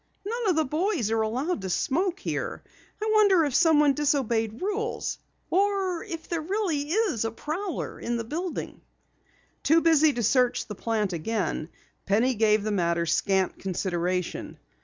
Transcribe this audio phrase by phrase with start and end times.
[0.25, 2.63] "None of the boys are allowed to smoke here.
[2.99, 5.19] I wonder if someone disobeyed rules,
[5.51, 6.91] or if there's really
[7.23, 8.81] a prowler in the building?"
[9.61, 11.69] Too busy to search the plant again,
[12.07, 14.57] Penny gave the matter scant consideration.